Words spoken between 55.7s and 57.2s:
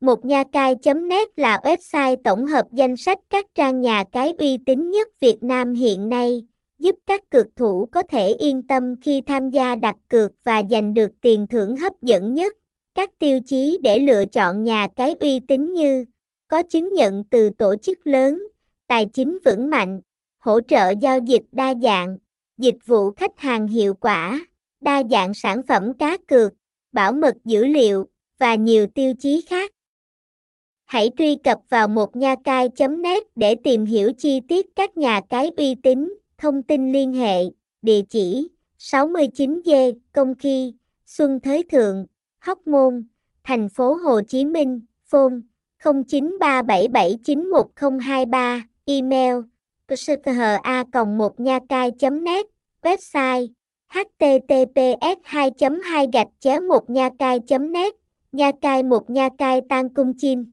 2 gạch chéo một nha